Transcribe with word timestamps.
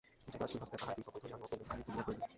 যুবরাজ 0.31 0.51
দুই 0.53 0.59
হস্তে 0.61 0.77
তাহার 0.81 0.95
দুই 0.97 1.03
কপোল 1.07 1.19
ধরিয়া 1.23 1.37
নত 1.41 1.51
মুখখানি 1.59 1.81
তুলিয়া 1.85 2.05
ধরিলেন। 2.07 2.27